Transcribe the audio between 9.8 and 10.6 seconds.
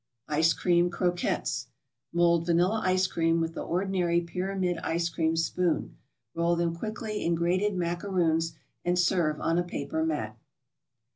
mat.